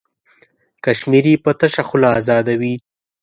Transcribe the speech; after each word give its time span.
کشمیر 0.83 1.25
یې 1.31 1.41
په 1.43 1.51
تشه 1.59 1.83
خوله 1.87 2.09
ازادوي. 2.19 2.73